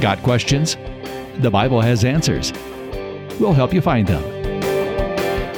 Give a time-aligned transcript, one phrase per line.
[0.00, 0.78] Got questions?
[1.40, 2.54] The Bible has answers.
[3.38, 4.22] We'll help you find them.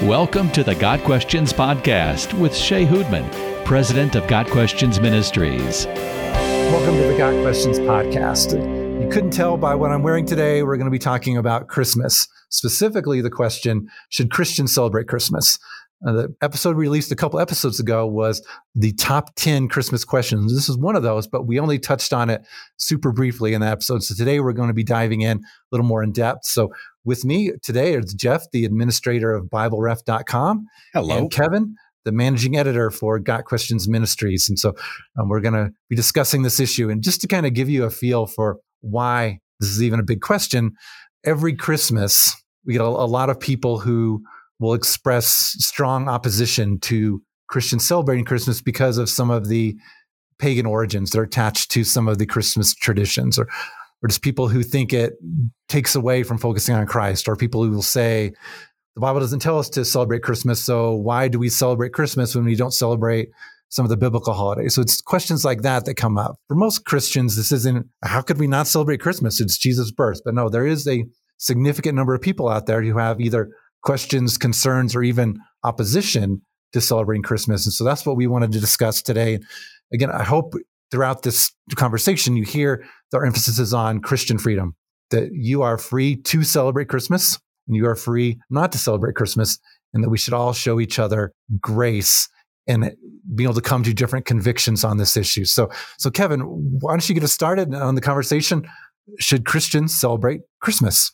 [0.05, 3.31] Welcome to the Got Questions Podcast with Shea Houdmann,
[3.65, 5.87] President of Got Questions Ministries.
[5.87, 8.53] Welcome to the Got Questions Podcast.
[9.01, 12.27] You couldn't tell by what I'm wearing today, we're going to be talking about Christmas.
[12.49, 15.57] Specifically, the question Should Christians celebrate Christmas?
[16.07, 20.55] Uh, the episode released a couple episodes ago was the top 10 Christmas questions.
[20.55, 22.43] This is one of those, but we only touched on it
[22.77, 24.03] super briefly in the episode.
[24.03, 26.45] So today we're going to be diving in a little more in depth.
[26.45, 26.73] So
[27.05, 30.67] with me today is Jeff, the administrator of BibleRef.com.
[30.93, 31.19] Hello.
[31.19, 34.49] And Kevin, the managing editor for Got Questions Ministries.
[34.49, 34.75] And so
[35.19, 36.91] um, we're going to be discussing this issue.
[36.91, 40.05] And just to kind of give you a feel for why this is even a
[40.05, 40.73] big question,
[41.25, 42.35] every Christmas,
[42.65, 44.23] we get a, a lot of people who
[44.63, 45.27] will express
[45.59, 49.77] strong opposition to Christians celebrating Christmas because of some of the
[50.39, 53.49] pagan origins that are attached to some of the Christmas traditions or
[54.03, 55.15] or just people who think it
[55.69, 58.33] takes away from focusing on Christ, or people who will say,
[58.95, 62.45] the Bible doesn't tell us to celebrate Christmas, so why do we celebrate Christmas when
[62.45, 63.31] we don't celebrate
[63.69, 64.75] some of the biblical holidays?
[64.75, 66.37] So it's questions like that that come up.
[66.49, 69.41] For most Christians, this isn't, how could we not celebrate Christmas?
[69.41, 70.21] It's Jesus' birth.
[70.25, 71.05] But no, there is a
[71.39, 73.51] significant number of people out there who have either
[73.83, 77.67] questions, concerns, or even opposition to celebrating Christmas.
[77.67, 79.39] And so that's what we wanted to discuss today.
[79.93, 80.55] Again, I hope
[80.91, 84.75] throughout this conversation you hear our emphasis is on Christian freedom,
[85.11, 89.59] that you are free to celebrate Christmas and you are free not to celebrate Christmas,
[89.95, 92.29] and that we should all show each other grace
[92.67, 92.93] and
[93.35, 95.45] being able to come to different convictions on this issue.
[95.45, 98.67] So, so Kevin, why don't you get us started on the conversation?
[99.19, 101.13] Should Christians celebrate Christmas?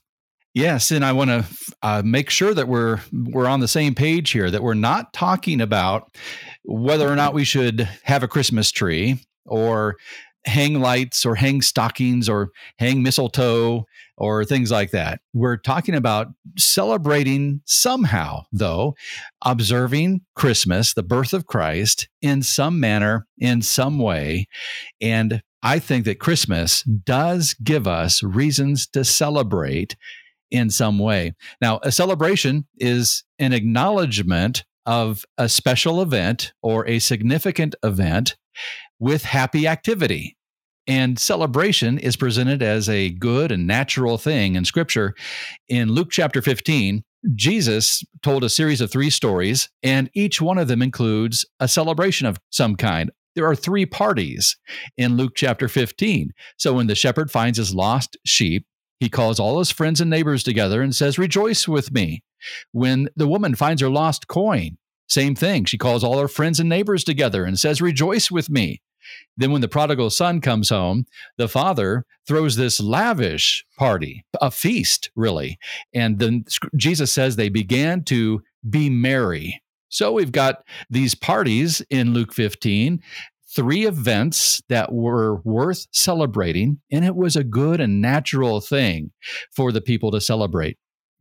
[0.59, 1.45] Yes, and I want to
[1.84, 4.51] uh, make sure that we're we're on the same page here.
[4.51, 6.17] That we're not talking about
[6.65, 9.95] whether or not we should have a Christmas tree or
[10.47, 12.50] hang lights or hang stockings or
[12.81, 13.84] hang mistletoe
[14.17, 15.21] or things like that.
[15.33, 16.27] We're talking about
[16.59, 18.97] celebrating somehow, though,
[19.44, 24.49] observing Christmas, the birth of Christ, in some manner, in some way.
[25.00, 29.94] And I think that Christmas does give us reasons to celebrate
[30.50, 31.34] in some way.
[31.60, 38.36] Now, a celebration is an acknowledgement of a special event or a significant event
[38.98, 40.36] with happy activity.
[40.86, 45.14] And celebration is presented as a good and natural thing in Scripture.
[45.69, 47.04] In Luke chapter 15,
[47.34, 52.26] Jesus told a series of three stories, and each one of them includes a celebration
[52.26, 53.10] of some kind.
[53.34, 54.56] There are three parties
[54.97, 56.32] in Luke chapter 15.
[56.56, 58.66] So when the shepherd finds his lost sheep,
[59.00, 62.22] he calls all his friends and neighbors together and says, Rejoice with me.
[62.72, 64.78] When the woman finds her lost coin,
[65.09, 65.64] same thing.
[65.64, 68.82] She calls all her friends and neighbors together and says, Rejoice with me.
[69.36, 71.06] Then, when the prodigal son comes home,
[71.38, 75.59] the father throws this lavish party, a feast, really.
[75.94, 76.44] And then
[76.76, 79.62] Jesus says they began to be merry.
[79.88, 83.00] So we've got these parties in Luke 15,
[83.54, 89.10] three events that were worth celebrating, and it was a good and natural thing
[89.54, 90.76] for the people to celebrate.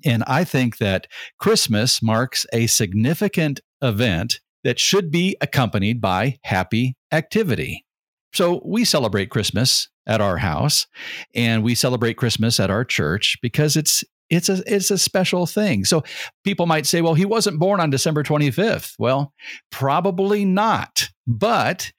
[0.05, 1.07] And I think that
[1.39, 7.85] Christmas marks a significant event that should be accompanied by happy activity.
[8.33, 10.88] So we celebrate Christmas at our house
[11.33, 15.85] and we celebrate Christmas at our church because it's it's a it's a special thing.
[15.85, 16.03] So
[16.43, 18.93] people might say, well, he wasn't born on December 25th.
[18.99, 19.33] Well,
[19.71, 21.09] probably not.
[21.25, 21.91] But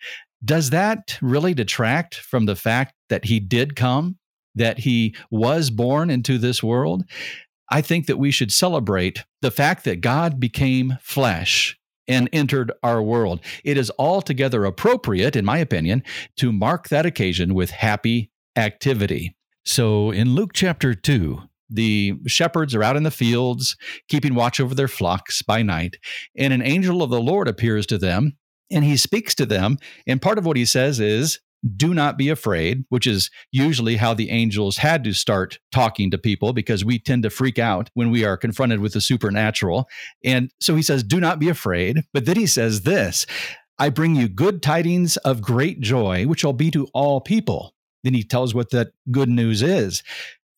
[0.45, 4.19] does that really detract from the fact that he did come,
[4.55, 7.05] that he was born into this world?
[7.71, 13.03] I think that we should celebrate the fact that God became flesh and entered our
[13.03, 13.41] world.
[13.65, 16.03] It is altogether appropriate, in my opinion,
[16.39, 19.37] to mark that occasion with happy activity.
[19.67, 23.77] So in Luke chapter 2, the shepherds are out in the fields,
[24.09, 25.97] keeping watch over their flocks by night,
[26.37, 28.37] and an angel of the Lord appears to them,
[28.71, 29.79] and he speaks to them.
[30.07, 31.41] And part of what he says is,
[31.77, 36.19] do not be afraid, which is usually how the angels had to start talking to
[36.19, 39.89] people because we tend to freak out when we are confronted with the supernatural.
[40.25, 42.03] And so he says, do not be afraid.
[42.13, 43.27] But then he says this
[43.79, 47.75] I bring you good tidings of great joy, which will be to all people.
[48.05, 50.03] Then he tells what that good news is.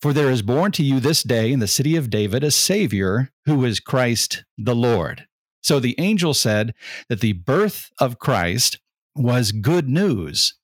[0.03, 3.31] For there is born to you this day in the city of David a Savior
[3.45, 5.27] who is Christ the Lord.
[5.63, 6.75] So the angel said
[7.09, 8.79] that the birth of Christ
[9.15, 10.55] was good news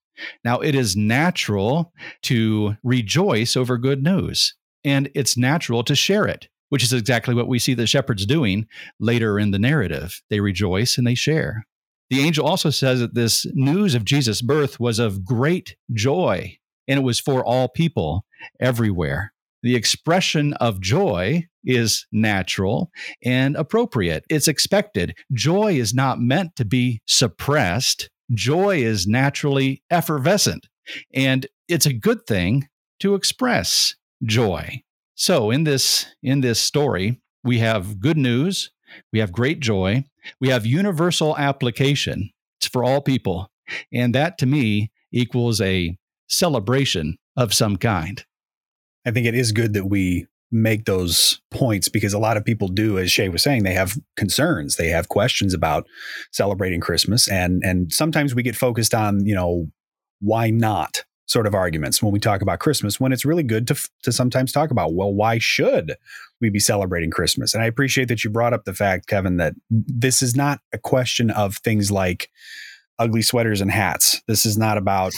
[0.45, 1.93] now, it is natural
[2.23, 4.55] to rejoice over good news,
[4.85, 8.67] and it's natural to share it, which is exactly what we see the shepherds doing
[8.99, 10.23] later in the narrative.
[10.31, 11.67] They rejoice and they share.
[12.09, 16.59] The angel also says that this news of Jesus' birth was of great joy.
[16.89, 18.25] and it was for all people
[18.61, 19.33] everywhere.
[19.63, 22.91] The expression of joy is natural
[23.25, 24.25] and appropriate.
[24.29, 25.17] It's expected.
[25.33, 28.09] Joy is not meant to be suppressed.
[28.33, 30.67] Joy is naturally effervescent,
[31.15, 32.69] and it's a good thing
[33.01, 33.95] to express
[34.25, 34.83] joy.
[35.15, 38.71] So in this in this story, we have good news,
[39.13, 40.05] we have great joy,
[40.41, 42.31] we have universal application.
[42.59, 43.51] It's for all people.
[43.93, 45.97] And that to me equals a
[46.29, 48.25] celebration of some kind.
[49.07, 52.69] I think it is good that we make those points because a lot of people
[52.69, 55.87] do as Shea was saying they have concerns they have questions about
[56.31, 59.67] celebrating Christmas and and sometimes we get focused on you know
[60.21, 63.89] why not sort of arguments when we talk about Christmas when it's really good to
[64.05, 65.97] to sometimes talk about well why should
[66.41, 67.55] we be celebrating Christmas?
[67.55, 70.79] And I appreciate that you brought up the fact Kevin that this is not a
[70.79, 72.31] question of things like
[72.99, 74.23] ugly sweaters and hats.
[74.27, 75.13] This is not about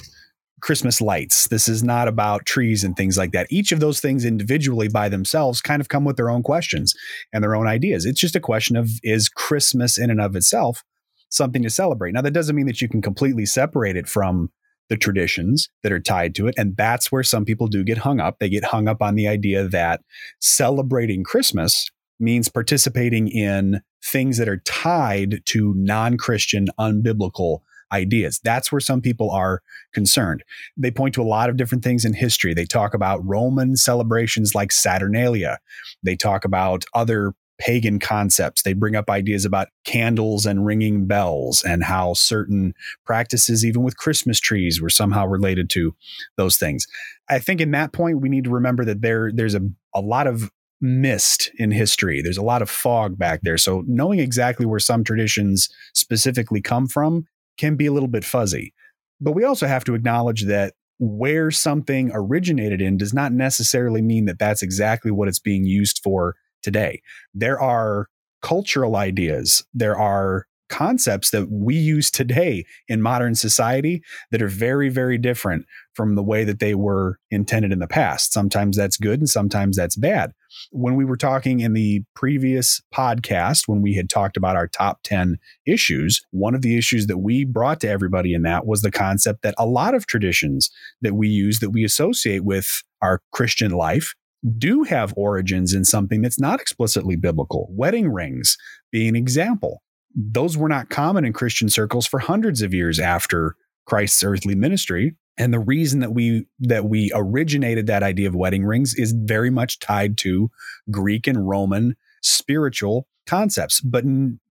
[0.60, 1.48] Christmas lights.
[1.48, 3.46] This is not about trees and things like that.
[3.50, 6.94] Each of those things individually by themselves kind of come with their own questions
[7.32, 8.04] and their own ideas.
[8.04, 10.84] It's just a question of is Christmas in and of itself
[11.30, 12.12] something to celebrate?
[12.12, 14.50] Now, that doesn't mean that you can completely separate it from
[14.88, 16.54] the traditions that are tied to it.
[16.56, 18.38] And that's where some people do get hung up.
[18.38, 20.00] They get hung up on the idea that
[20.40, 27.60] celebrating Christmas means participating in things that are tied to non Christian, unbiblical
[27.92, 28.40] ideas.
[28.42, 29.62] That's where some people are
[29.92, 30.44] concerned.
[30.76, 32.54] They point to a lot of different things in history.
[32.54, 35.58] They talk about Roman celebrations like Saturnalia.
[36.02, 38.62] They talk about other pagan concepts.
[38.62, 42.72] They bring up ideas about candles and ringing bells and how certain
[43.04, 45.94] practices, even with Christmas trees, were somehow related to
[46.36, 46.86] those things.
[47.28, 49.62] I think in that point, we need to remember that there there's a,
[49.94, 50.50] a lot of
[50.80, 52.22] mist in history.
[52.22, 53.58] There's a lot of fog back there.
[53.58, 57.26] So knowing exactly where some traditions specifically come from
[57.58, 58.72] can be a little bit fuzzy.
[59.20, 64.24] But we also have to acknowledge that where something originated in does not necessarily mean
[64.24, 67.00] that that's exactly what it's being used for today.
[67.34, 68.08] There are
[68.42, 74.88] cultural ideas, there are concepts that we use today in modern society that are very,
[74.88, 78.32] very different from the way that they were intended in the past.
[78.32, 80.32] Sometimes that's good and sometimes that's bad.
[80.70, 85.00] When we were talking in the previous podcast, when we had talked about our top
[85.02, 88.90] 10 issues, one of the issues that we brought to everybody in that was the
[88.90, 90.70] concept that a lot of traditions
[91.02, 94.14] that we use that we associate with our Christian life
[94.56, 97.68] do have origins in something that's not explicitly biblical.
[97.70, 98.56] Wedding rings
[98.92, 99.82] being an example
[100.14, 103.54] those were not common in Christian circles for hundreds of years after
[103.86, 105.14] Christ's earthly ministry.
[105.36, 109.50] And the reason that we that we originated that idea of wedding rings is very
[109.50, 110.50] much tied to
[110.90, 113.80] Greek and Roman spiritual concepts.
[113.80, 114.04] But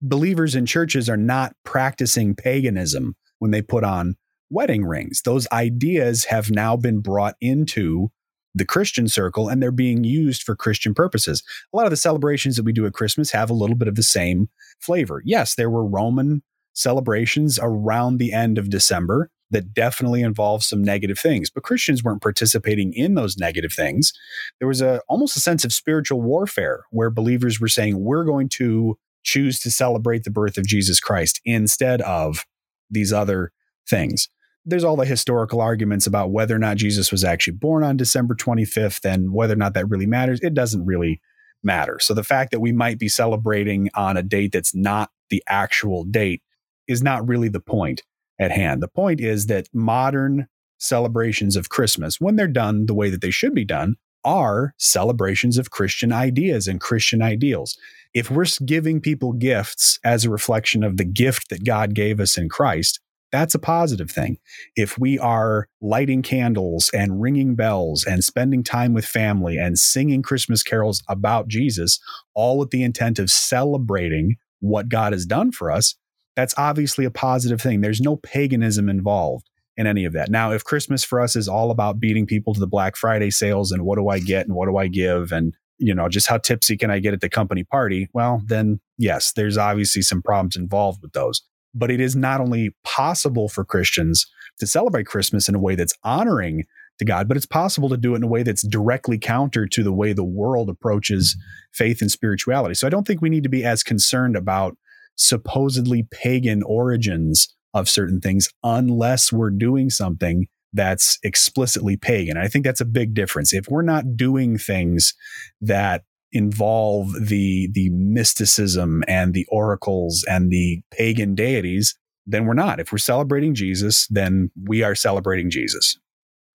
[0.01, 4.17] believers in churches are not practicing paganism when they put on
[4.49, 5.23] wedding rings.
[5.23, 8.11] Those ideas have now been brought into
[8.55, 11.43] the Christian circle and they're being used for Christian purposes.
[11.73, 13.95] A lot of the celebrations that we do at Christmas have a little bit of
[13.95, 14.49] the same
[14.81, 15.23] flavor.
[15.25, 16.43] Yes, there were Roman
[16.73, 22.23] celebrations around the end of December that definitely involved some negative things, but Christians weren't
[22.23, 24.13] participating in those negative things.
[24.61, 28.49] There was a almost a sense of spiritual warfare where believers were saying we're going
[28.51, 32.47] to choose to celebrate the birth of Jesus Christ instead of
[32.89, 33.53] these other
[33.89, 34.29] things
[34.65, 38.35] there's all the historical arguments about whether or not Jesus was actually born on December
[38.35, 40.41] 25th and whether or not that really matters.
[40.43, 41.21] It doesn't really
[41.63, 41.99] matter.
[42.01, 46.05] So the fact that we might be celebrating on a date that's not the actual
[46.05, 46.43] date
[46.89, 48.03] is not really the point
[48.39, 48.83] at hand.
[48.83, 50.49] The point is that modern
[50.79, 55.57] celebrations of Christmas, when they're done the way that they should be done, are celebrations
[55.57, 57.79] of Christian ideas and Christian ideals.
[58.13, 62.37] If we're giving people gifts as a reflection of the gift that God gave us
[62.37, 63.01] in Christ,
[63.33, 64.39] that's a positive thing.
[64.77, 70.23] If we are lighting candles and ringing bells and spending time with family and singing
[70.23, 72.01] Christmas carols about Jesus,
[72.35, 75.95] all with the intent of celebrating what God has done for us,
[76.37, 77.81] that's obviously a positive thing.
[77.81, 80.31] There's no paganism involved in any of that.
[80.31, 83.73] Now, if Christmas for us is all about beating people to the Black Friday sales
[83.73, 86.37] and what do I get and what do I give and you know, just how
[86.37, 88.09] tipsy can I get at the company party?
[88.13, 91.43] Well, then yes, there's obviously some problems involved with those
[91.75, 94.27] but it is not only possible for Christians
[94.59, 96.65] to celebrate Christmas in a way that's honoring
[96.99, 99.83] to God, but it's possible to do it in a way that's directly counter to
[99.83, 101.37] the way the world approaches
[101.73, 102.75] faith and spirituality.
[102.75, 104.77] So I don't think we need to be as concerned about
[105.17, 112.37] supposedly pagan origins of certain things unless we're doing something that's explicitly pagan.
[112.37, 113.53] I think that's a big difference.
[113.53, 115.15] If we're not doing things
[115.61, 121.97] that involve the the mysticism and the oracles and the pagan deities,
[122.27, 122.81] then we're not.
[122.81, 125.99] If we're celebrating Jesus, then we are celebrating Jesus.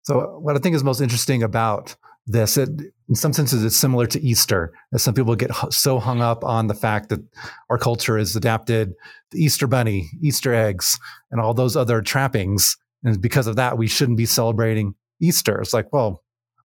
[0.03, 2.69] So, what I think is most interesting about this, it,
[3.09, 4.73] in some senses, it's similar to Easter.
[4.93, 7.21] As some people get so hung up on the fact that
[7.71, 8.95] our culture has adapted
[9.31, 10.99] the Easter bunny, Easter eggs,
[11.31, 12.77] and all those other trappings.
[13.05, 15.61] And because of that, we shouldn't be celebrating Easter.
[15.61, 16.23] It's like, well,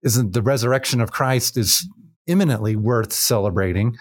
[0.03, 1.89] isn't the resurrection of Christ is
[2.27, 3.97] imminently worth celebrating?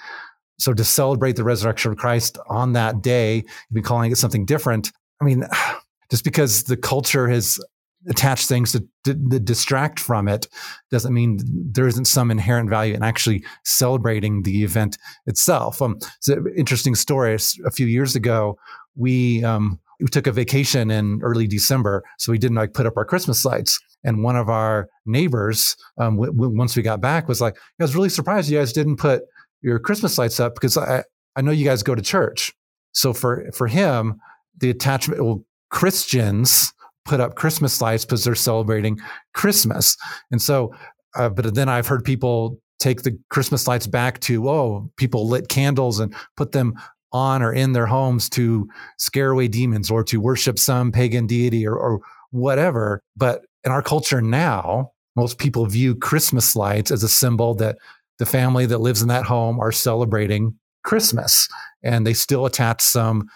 [0.60, 4.46] So to celebrate the resurrection of Christ on that day, you've been calling it something
[4.46, 4.92] different.
[5.22, 5.46] I mean,
[6.12, 7.60] just because the culture has
[8.08, 10.48] attached things to, to, to, distract from it
[10.90, 15.82] doesn't mean there isn't some inherent value in actually celebrating the event itself.
[15.82, 17.36] Um, it's an interesting story.
[17.66, 18.58] A few years ago,
[18.96, 22.98] we um, we took a vacation in early December, so we didn't like put up
[22.98, 23.80] our Christmas lights.
[24.04, 27.84] And one of our neighbors, um, w- w- once we got back, was like, "I
[27.84, 29.24] was really surprised you guys didn't put
[29.62, 31.04] your Christmas lights up because I
[31.36, 32.54] I know you guys go to church."
[32.94, 34.20] So for for him,
[34.60, 36.74] the attachment, well, Christians
[37.06, 39.00] put up Christmas lights because they're celebrating
[39.34, 39.98] Christmas.
[40.32, 40.74] And so,
[41.16, 45.50] uh, but then I've heard people take the Christmas lights back to, oh, people lit
[45.50, 46.76] candles and put them
[47.12, 51.66] on or in their homes to scare away demons or to worship some pagan deity
[51.66, 52.00] or, or
[52.32, 53.02] whatever.
[53.18, 57.78] But in our culture now, most people view Christmas lights as a symbol that
[58.20, 61.48] the family that lives in that home are celebrating Christmas.
[61.84, 63.28] And they still attach some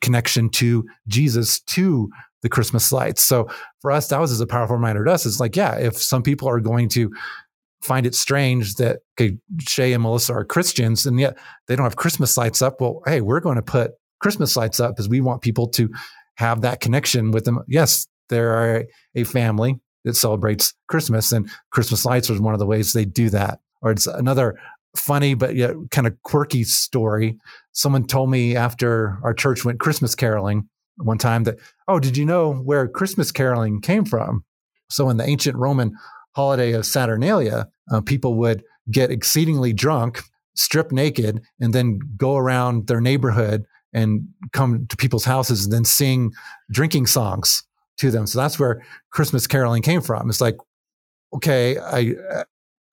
[0.00, 2.10] connection to Jesus to
[2.42, 3.22] the Christmas lights.
[3.22, 3.48] So
[3.80, 5.26] for us, that was as a powerful reminder to us.
[5.26, 7.12] It's like, yeah, if some people are going to
[7.82, 9.00] find it strange that
[9.60, 13.20] Shea and Melissa are Christians and yet they don't have Christmas lights up, well, hey,
[13.20, 15.88] we're going to put Christmas lights up because we want people to
[16.36, 17.60] have that connection with them.
[17.68, 18.84] Yes, there are
[19.14, 23.28] a family that celebrates Christmas, and Christmas lights are one of the ways they do
[23.30, 23.60] that.
[23.82, 24.58] Or it's another
[24.96, 27.36] funny but yet kind of quirky story.
[27.72, 31.58] Someone told me after our church went Christmas caroling one time that,
[31.88, 34.44] oh, did you know where Christmas caroling came from?
[34.90, 35.92] So in the ancient Roman
[36.32, 40.22] holiday of Saturnalia, uh, people would get exceedingly drunk,
[40.54, 44.22] strip naked, and then go around their neighborhood and
[44.52, 46.32] come to people's houses and then sing
[46.70, 47.64] drinking songs
[47.98, 48.26] to them.
[48.26, 50.28] So that's where Christmas caroling came from.
[50.28, 50.56] It's like,
[51.34, 52.14] okay, I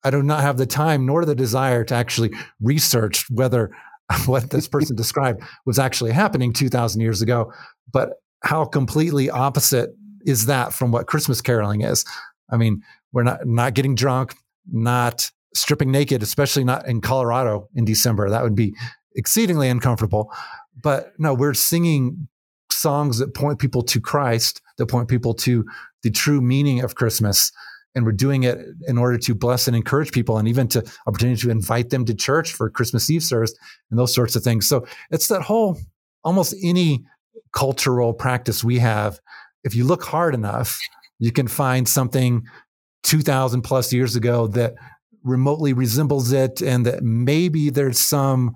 [0.04, 3.70] I do not have the time nor the desire to actually research whether
[4.26, 7.52] what this person described was actually happening 2000 years ago
[7.92, 8.14] but
[8.44, 9.90] how completely opposite
[10.24, 12.04] is that from what christmas caroling is
[12.50, 12.80] i mean
[13.12, 14.34] we're not not getting drunk
[14.70, 18.28] not stripping naked especially not in colorado in december.
[18.28, 18.74] That would be
[19.14, 20.32] exceedingly uncomfortable.
[20.82, 22.28] But no we're singing
[22.70, 25.64] songs that point people to christ that point people to
[26.02, 27.50] the true meaning of christmas.
[27.94, 31.40] And we're doing it in order to bless and encourage people and even to opportunity
[31.40, 33.54] to invite them to church for christmas eve service
[33.90, 34.68] and those sorts of things.
[34.68, 35.78] So it's that whole
[36.22, 37.04] almost any
[37.52, 39.18] cultural practice we have.
[39.64, 40.78] If you look hard enough
[41.18, 42.44] you can find something
[43.02, 44.74] 2000 plus years ago that
[45.22, 48.54] remotely resembles it and that maybe there's some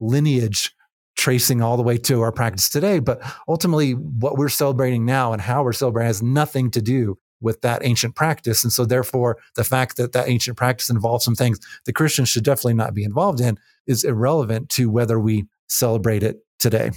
[0.00, 0.74] lineage
[1.16, 5.42] tracing all the way to our practice today but ultimately what we're celebrating now and
[5.42, 8.64] how we're celebrating has nothing to do with that ancient practice.
[8.64, 12.44] And so, therefore, the fact that that ancient practice involves some things the Christians should
[12.44, 16.92] definitely not be involved in is irrelevant to whether we celebrate it today.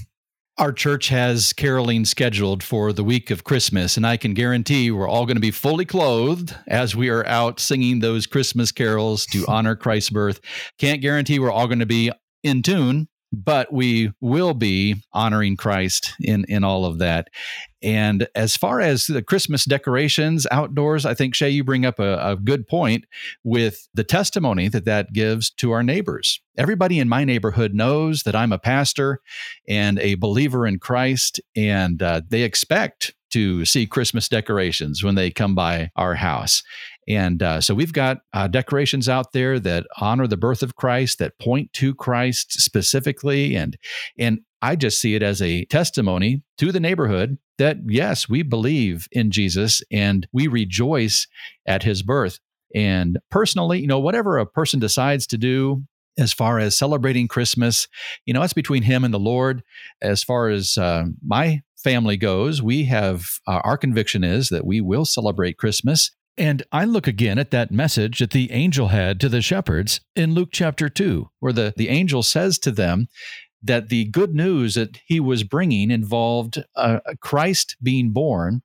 [0.58, 5.08] Our church has caroling scheduled for the week of Christmas, and I can guarantee we're
[5.08, 9.46] all going to be fully clothed as we are out singing those Christmas carols to
[9.50, 10.40] honor Christ's birth.
[10.80, 12.10] Can't guarantee we're all going to be
[12.42, 13.10] in tune
[13.44, 17.30] but we will be honoring Christ in in all of that.
[17.82, 22.32] And as far as the Christmas decorations outdoors, I think Shea, you bring up a,
[22.32, 23.06] a good point
[23.44, 26.42] with the testimony that that gives to our neighbors.
[26.58, 29.22] Everybody in my neighborhood knows that I'm a pastor
[29.68, 35.30] and a believer in Christ, and uh, they expect to see Christmas decorations when they
[35.30, 36.64] come by our house.
[37.08, 41.20] And uh, so we've got uh, decorations out there that honor the birth of Christ,
[41.20, 43.78] that point to Christ specifically, and
[44.18, 49.08] and I just see it as a testimony to the neighborhood that yes, we believe
[49.12, 51.28] in Jesus and we rejoice
[51.68, 52.40] at His birth.
[52.74, 55.84] And personally, you know, whatever a person decides to do
[56.18, 57.88] as far as celebrating Christmas,
[58.26, 59.64] you know, that's between him and the Lord.
[60.02, 64.82] As far as uh, my family goes, we have uh, our conviction is that we
[64.82, 69.30] will celebrate Christmas and I look again at that message that the angel had to
[69.30, 73.08] the shepherds in Luke chapter 2, where the, the angel says to them
[73.64, 78.62] that the good news that he was bringing involved uh, Christ being born,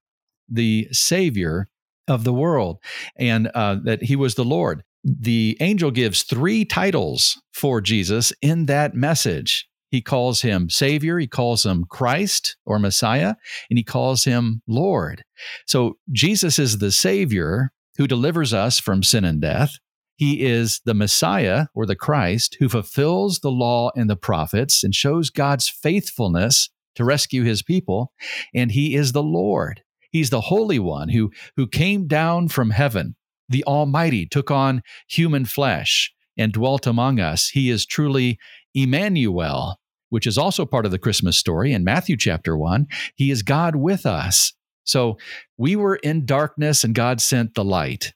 [0.49, 1.69] the Savior
[2.09, 2.79] of the world,
[3.17, 4.83] and uh, that he was the Lord.
[5.05, 9.70] The angel gives three titles for Jesus in that message.
[9.91, 13.35] He calls him Savior, he calls him Christ or Messiah,
[13.69, 15.25] and he calls him Lord.
[15.67, 19.75] So Jesus is the Savior who delivers us from sin and death.
[20.17, 24.95] He is the Messiah or the Christ who fulfills the law and the prophets and
[24.95, 28.13] shows God's faithfulness to rescue his people.
[28.55, 29.83] And he is the Lord.
[30.11, 33.17] He's the Holy One who, who came down from heaven.
[33.49, 37.49] The Almighty took on human flesh and dwelt among us.
[37.49, 38.39] He is truly
[38.75, 39.80] Emmanuel,
[40.11, 42.87] which is also part of the Christmas story in Matthew chapter 1.
[43.15, 44.53] He is God with us.
[44.85, 45.19] So
[45.57, 48.13] we were in darkness and God sent the light.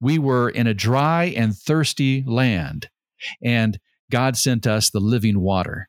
[0.00, 2.88] We were in a dry and thirsty land
[3.42, 3.78] and
[4.10, 5.88] God sent us the living water.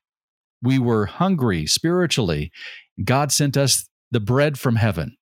[0.62, 2.52] We were hungry spiritually.
[3.04, 5.18] God sent us the bread from heaven.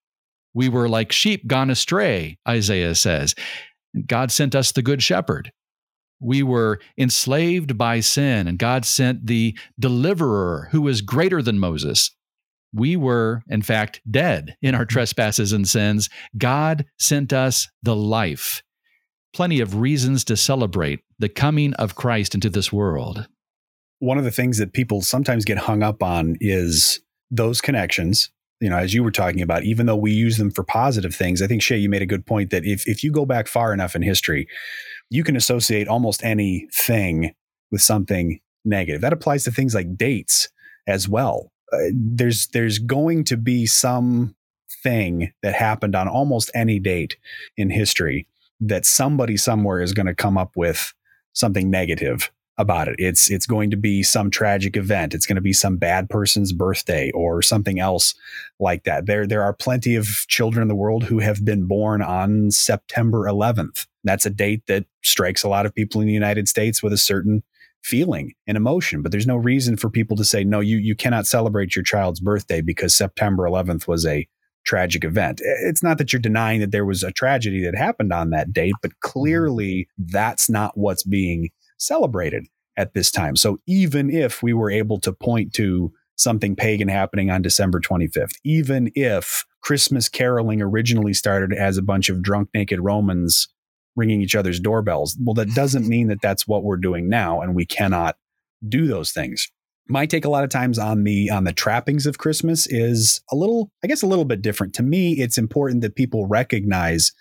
[0.54, 3.36] We were like sheep gone astray, Isaiah says.
[4.06, 5.52] God sent us the good shepherd
[6.20, 12.12] we were enslaved by sin, and God sent the deliverer who is greater than Moses.
[12.74, 16.10] We were, in fact, dead in our trespasses and sins.
[16.38, 18.62] God sent us the life.
[19.34, 23.28] Plenty of reasons to celebrate the coming of Christ into this world.
[24.00, 28.70] One of the things that people sometimes get hung up on is those connections you
[28.70, 31.48] know, as you were talking about, even though we use them for positive things, I
[31.48, 33.96] think Shea, you made a good point that if if you go back far enough
[33.96, 34.48] in history,
[35.10, 37.34] you can associate almost anything
[37.72, 39.02] with something negative.
[39.02, 40.50] That applies to things like dates
[40.88, 41.52] as well.
[41.72, 44.36] Uh, there's there's going to be some
[44.84, 47.18] thing that happened on almost any date
[47.58, 48.28] in history
[48.62, 50.94] that somebody somewhere is going to come up with
[51.34, 52.96] something negative about it.
[52.98, 55.14] It's it's going to be some tragic event.
[55.14, 58.14] It's going to be some bad person's birthday or something else
[58.60, 59.06] like that.
[59.06, 63.24] There there are plenty of children in the world who have been born on September
[63.24, 63.88] 11th.
[64.04, 66.98] That's a date that strikes a lot of people in the United States with a
[66.98, 67.44] certain
[67.84, 71.26] feeling and emotion, but there's no reason for people to say no you you cannot
[71.26, 74.28] celebrate your child's birthday because September 11th was a
[74.66, 75.42] tragic event.
[75.44, 78.74] It's not that you're denying that there was a tragedy that happened on that date,
[78.82, 83.36] but clearly that's not what's being celebrated at this time.
[83.36, 88.36] So even if we were able to point to something pagan happening on December 25th,
[88.44, 93.48] even if Christmas caroling originally started as a bunch of drunk naked Romans
[94.00, 95.18] ringing each other's doorbells.
[95.22, 98.16] Well, that doesn't mean that that's what we're doing now, and we cannot
[98.68, 99.48] do those things.
[99.88, 103.36] My take a lot of times on the on the trappings of Christmas is a
[103.36, 104.74] little, I guess, a little bit different.
[104.76, 107.12] To me, it's important that people recognize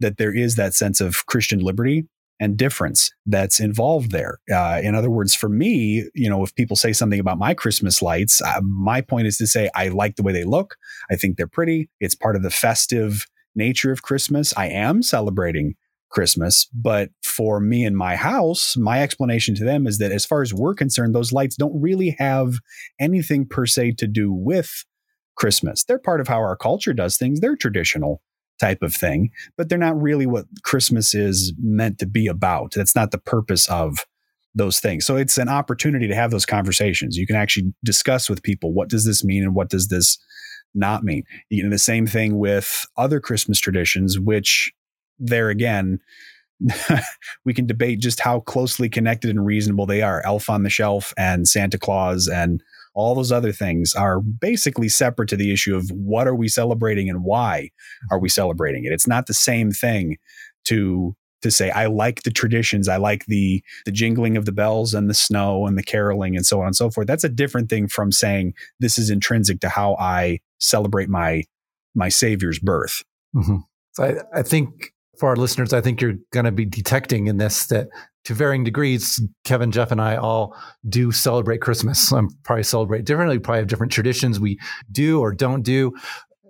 [0.00, 2.06] that there is that sense of Christian liberty
[2.40, 4.38] and difference that's involved there.
[4.52, 8.00] Uh, in other words, for me, you know, if people say something about my Christmas
[8.02, 10.76] lights, uh, my point is to say I like the way they look.
[11.10, 11.88] I think they're pretty.
[11.98, 14.54] It's part of the festive nature of Christmas.
[14.56, 15.74] I am celebrating
[16.10, 16.66] Christmas.
[16.74, 20.54] But for me and my house, my explanation to them is that as far as
[20.54, 22.58] we're concerned, those lights don't really have
[22.98, 24.84] anything per se to do with
[25.36, 25.84] Christmas.
[25.84, 27.40] They're part of how our culture does things.
[27.40, 28.22] They're traditional
[28.58, 32.72] type of thing, but they're not really what Christmas is meant to be about.
[32.74, 34.04] That's not the purpose of
[34.54, 35.06] those things.
[35.06, 37.16] So it's an opportunity to have those conversations.
[37.16, 40.18] You can actually discuss with people what does this mean and what does this
[40.74, 41.22] not mean.
[41.50, 44.72] You know, the same thing with other Christmas traditions, which
[45.18, 46.00] there again,
[47.44, 50.22] we can debate just how closely connected and reasonable they are.
[50.24, 52.62] Elf on the Shelf and Santa Claus and
[52.94, 57.08] all those other things are basically separate to the issue of what are we celebrating
[57.08, 57.70] and why
[58.10, 58.92] are we celebrating it.
[58.92, 60.16] It's not the same thing
[60.64, 64.94] to to say I like the traditions, I like the the jingling of the bells
[64.94, 67.06] and the snow and the caroling and so on and so forth.
[67.06, 71.44] That's a different thing from saying this is intrinsic to how I celebrate my
[71.94, 73.04] my Savior's birth.
[73.36, 73.58] Mm-hmm.
[73.92, 77.38] So I, I think for our listeners, I think you're going to be detecting in
[77.38, 77.88] this that
[78.24, 80.56] to varying degrees, Kevin, Jeff, and I all
[80.88, 82.12] do celebrate Christmas.
[82.12, 83.38] I'm probably celebrate differently.
[83.38, 84.58] Probably have different traditions we
[84.92, 85.94] do or don't do,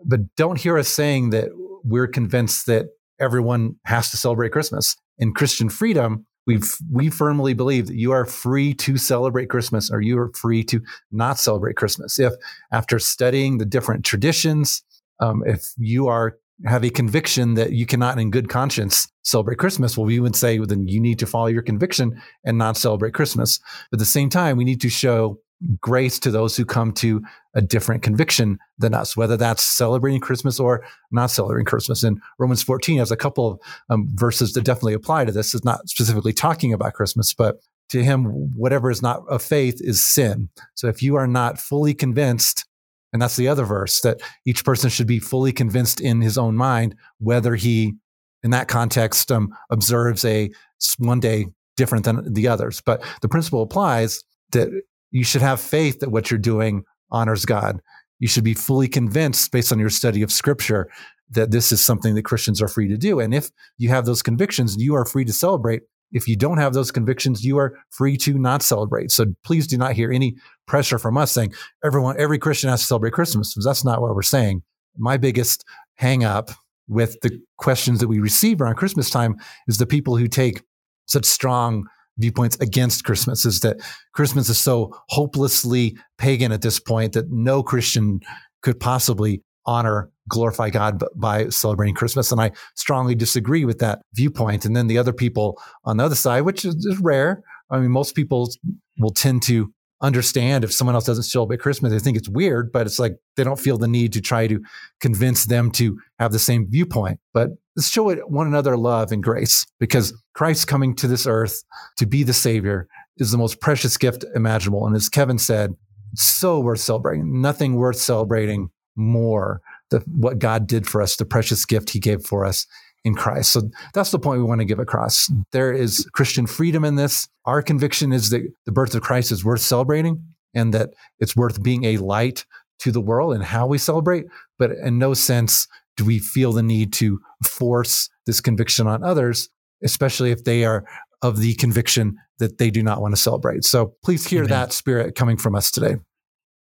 [0.05, 1.49] but don't hear us saying that
[1.85, 2.87] we're convinced that
[3.21, 4.97] everyone has to celebrate Christmas.
[5.19, 10.01] In Christian freedom, we we firmly believe that you are free to celebrate Christmas or
[10.01, 10.81] you are free to
[11.13, 12.19] not celebrate Christmas.
[12.19, 12.33] If
[12.73, 14.83] after studying the different traditions,
[15.21, 19.97] um, if you are have a conviction that you cannot in good conscience celebrate Christmas,
[19.97, 23.15] well, we would say well, then you need to follow your conviction and not celebrate
[23.15, 23.61] Christmas.
[23.91, 25.39] But at the same time, we need to show
[25.81, 27.23] grace to those who come to
[27.55, 32.05] a different conviction than us, whether that's celebrating Christmas or not celebrating Christmas.
[32.05, 35.55] And Romans 14 has a couple of um, verses that definitely apply to this.
[35.55, 37.57] It's not specifically talking about Christmas, but
[37.91, 38.25] to him,
[38.57, 40.49] whatever is not of faith is sin.
[40.75, 42.68] So if you are not fully convinced
[43.13, 46.57] and that's the other verse that each person should be fully convinced in his own
[46.57, 47.95] mind whether he,
[48.43, 50.51] in that context, um, observes a
[50.99, 52.83] one day different than the others.
[52.85, 54.69] But the principle applies that
[55.11, 57.81] you should have faith that what you're doing honors God.
[58.19, 60.91] You should be fully convinced based on your study of scripture
[61.31, 63.21] that this is something that Christians are free to do.
[63.21, 65.83] And if you have those convictions, you are free to celebrate.
[66.13, 69.11] If you don't have those convictions, you are free to not celebrate.
[69.11, 71.53] So please do not hear any pressure from us saying
[71.85, 74.63] everyone, every Christian has to celebrate Christmas, that's not what we're saying.
[74.97, 75.65] My biggest
[75.97, 76.51] hang up
[76.89, 80.63] with the questions that we receive around Christmas time is the people who take
[81.07, 81.87] such strong
[82.19, 83.77] viewpoints against Christmas is that
[84.13, 88.21] Christmas is so hopelessly pagan at this point that no Christian
[88.63, 92.33] could possibly honor, glorify God by celebrating Christmas.
[92.33, 94.65] And I strongly disagree with that viewpoint.
[94.65, 97.43] And then the other people on the other side, which is, rare.
[97.71, 98.51] I mean, most people
[98.99, 101.93] will tend to understand if someone else doesn't celebrate Christmas.
[101.93, 104.61] They think it's weird, but it's like they don't feel the need to try to
[105.01, 107.21] convince them to have the same viewpoint.
[107.35, 111.63] But let's show it one another love and grace because Christ coming to this earth
[111.99, 114.87] to be the Savior is the most precious gift imaginable.
[114.87, 115.75] And as Kevin said,
[116.15, 117.43] so worth celebrating.
[117.43, 122.25] Nothing worth celebrating more than what God did for us, the precious gift He gave
[122.25, 122.67] for us
[123.05, 123.53] in Christ.
[123.53, 123.63] So
[123.95, 125.31] that's the point we want to give across.
[125.53, 127.29] There is Christian freedom in this.
[127.45, 130.23] Our conviction is that the birth of Christ is worth celebrating
[130.55, 132.45] and that it's worth being a light
[132.81, 134.27] to the world and how we celebrate.
[134.59, 139.49] But in no sense do we feel the need to force this conviction on others,
[139.83, 140.85] especially if they are
[141.23, 143.65] of the conviction that they do not want to celebrate.
[143.65, 144.51] So please hear Amen.
[144.51, 145.97] that spirit coming from us today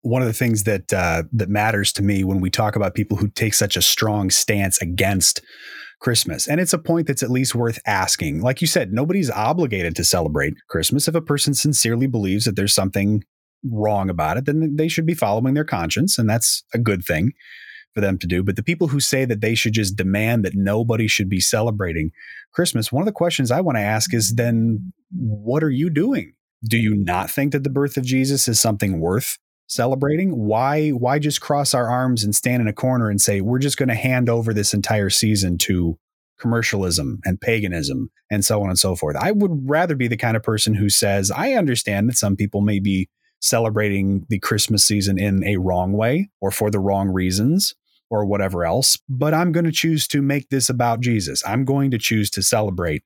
[0.05, 3.17] one of the things that uh, that matters to me when we talk about people
[3.17, 5.40] who take such a strong stance against
[6.01, 6.47] Christmas.
[6.47, 8.43] And it's a point that's at least worth asking.
[8.43, 11.09] Like you said, nobody's obligated to celebrate Christmas.
[11.09, 13.25] If a person sincerely believes that there's something
[13.64, 16.19] wrong about it, then they should be following their conscience.
[16.19, 17.33] And that's a good thing
[17.95, 18.43] for them to do.
[18.43, 22.11] But the people who say that they should just demand that nobody should be celebrating
[22.53, 26.35] Christmas, one of the questions I want to ask is then what are you doing?
[26.69, 30.46] Do you not think that the birth of Jesus is something worth celebrating?
[30.46, 33.77] Why why just cross our arms and stand in a corner and say we're just
[33.77, 35.98] going to hand over this entire season to
[36.38, 39.16] commercialism and paganism and so on and so forth?
[39.16, 42.61] I would rather be the kind of person who says I understand that some people
[42.61, 43.09] may be
[43.40, 47.74] celebrating the Christmas season in a wrong way or for the wrong reasons
[48.11, 51.42] or whatever else, but I'm going to choose to make this about Jesus.
[51.46, 53.03] I'm going to choose to celebrate